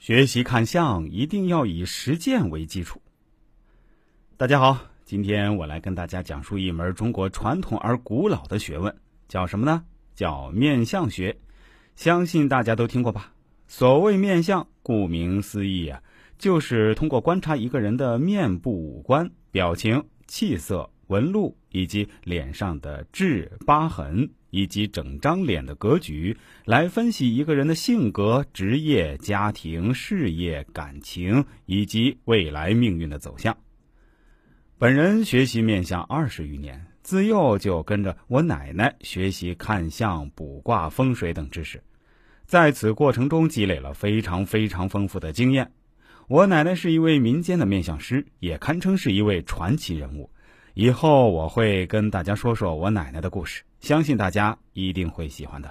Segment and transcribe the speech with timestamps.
[0.00, 3.02] 学习看相一定要以实践为基础。
[4.38, 8.96] 大家好，今天我来跟大家讲述一门中国传统而古老的学问，
[9.28, 9.84] 叫什么呢？
[10.14, 11.36] 叫面相学。
[11.96, 13.34] 相信大家都听过吧？
[13.66, 16.02] 所谓面相，顾名思义啊，
[16.38, 24.30] 就是通过观察一个人的面部五官、表情、气色、纹路以及脸上的痣、疤痕。
[24.50, 33.56] 以及整张脸的格局，来分析一个人的性格、职业、家庭、事业、感情以及未来命运的走向。
[34.78, 41.82] 本人学习面相二十余年，自幼就跟着我奶奶学习看相、卜卦、风水等知识，
[42.46, 45.70] 在此过程中积累了非常非常丰富的经验。
[46.28, 50.30] 我奶奶是一位民间的面相师，也堪称是一位传奇人物。
[50.80, 53.62] 以后我会跟大家说说我奶奶的故事。
[53.80, 55.70] 相信大家一定会喜欢的。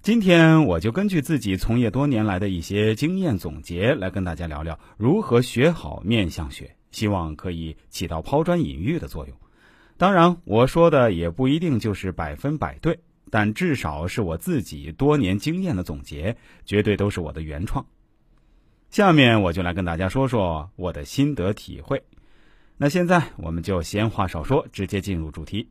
[0.00, 9.36] 今天我就根据自己从业多年来的一些经验总结，来跟大家聊聊如何学好面相学，希望可以起到抛砖引玉的作用。
[9.96, 12.96] 当然，我说的也不一定就是百分百对，
[13.32, 17.84] 但至少是我自己多年经验的总结，绝对都是我的原创。
[18.88, 22.00] 下面我就来跟大家说说我的心得体会。
[22.76, 25.70] 那现在我们就闲话少说，直接进入主题。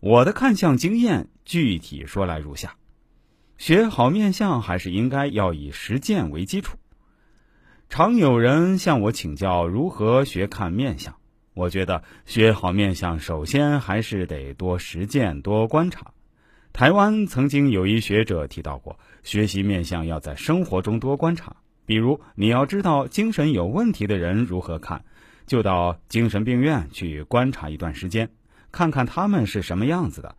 [0.00, 2.76] 我的看相经验具体说来如下：
[3.56, 6.76] 学好面相还是应该要以实践为基础。
[7.88, 11.14] 常有人向我请教如何学看面相，
[11.54, 16.12] 我觉得学好面相首先还是得多实践、多观察。
[16.72, 25.04] 台湾曾经有一学者提到过，学习面相要在生活中多观察，比如你要知道精神有问题的人如何看，
[25.46, 28.30] 就到精神病院去观察一段时间。
[28.70, 30.36] 看看他们是什么样子的。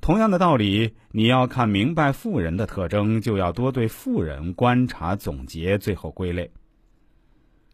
[0.00, 6.50] 同样的道理，你要看明白富人的特征，就要多对富人观察、总结，最后归类。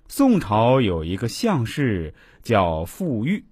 [0.09, 3.45] 宋朝有一个相士叫傅玉，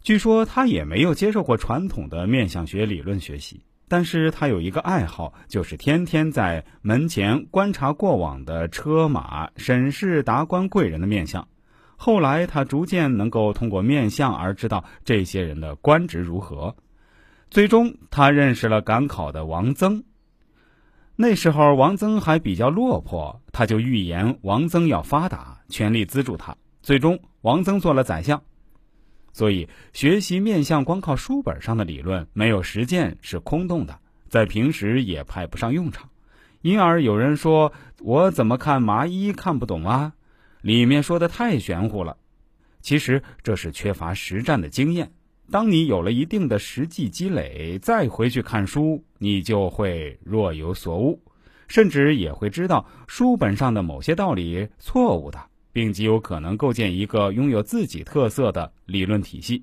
[0.00, 11.46] 据说他也没有接受过传统的面相学理论学习，但是他有一个爱好，就是天天在门前观察过往的车马、审视达官贵人的面相。
[12.04, 16.74] 后来，他逐渐能够通过面相而知道这些人的官职如何。
[17.48, 20.02] 最终，他认识了赶考的王曾。
[21.14, 26.56] 那时候，王曾还比较落魄，他就预言王曾要发达，全力资助他。
[26.82, 28.42] 最终，王曾做了宰相。
[29.32, 33.96] 所以，学习面相光靠书本上的理论，没有实践是空洞的，
[34.28, 36.08] 在平时也派不上用场。
[36.62, 40.14] 因而有人说：“我怎么看麻衣看不懂啊？”
[40.62, 42.16] 里面说的太玄乎了，
[42.80, 45.12] 其实这是缺乏实战的经验。
[45.50, 51.20] 当你有了一定的实际积累，再回去看书，你就会若有所悟，
[51.68, 55.38] 甚至也会知道书本上的某些道理错误的，
[55.72, 59.62] 并极有可能构建一个拥有自己特色的理论体系。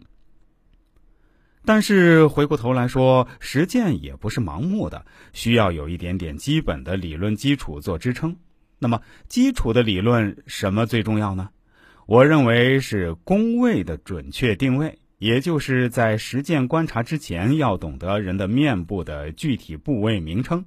[1.65, 8.35] 但是回过头来说，实践也不是盲目的，需要有一点点基本的理论基础做支撑。
[8.79, 11.49] 那么，基础的理论什么最重要呢？
[12.05, 20.65] 我认为是宫位的准确定位，也就是在实践观察之前，要懂得人的面部的具体部位名称。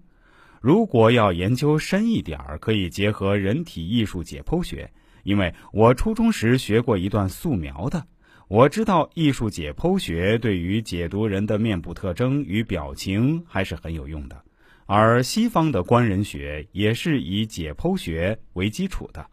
[0.61, 4.93] 如果要研究深一点儿，可以结合人体艺术解剖学，
[5.25, 8.07] 因为我初中时学过一段素描的，
[8.47, 14.45] 我知道艺术解剖学对于解读人的面部特征与表情还是很有用的。
[14.87, 19.25] 而西方的官人学也是以解剖学为基础的。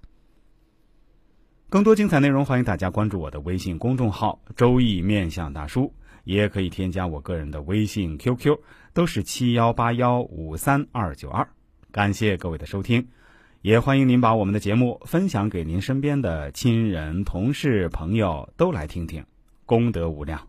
[1.70, 5.94] 更多精彩内容，欢迎大家关注我的微信公众号“周易面相大叔”，
[6.26, 8.58] 也可以添加我个人的微信 QQ，
[8.92, 11.48] 都是七幺八幺五三二九二。
[11.92, 13.08] 感谢各位的收听，
[13.62, 19.24] 也欢迎您把我们的节目分享给您身边的亲人、同事、朋友，都来听听，
[19.66, 20.40] 功德无量。